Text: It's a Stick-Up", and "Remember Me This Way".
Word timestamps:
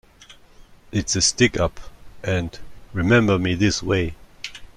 It's 0.91 1.15
a 1.15 1.21
Stick-Up", 1.21 1.79
and 2.23 2.57
"Remember 2.91 3.37
Me 3.37 3.53
This 3.53 3.83
Way". 3.83 4.15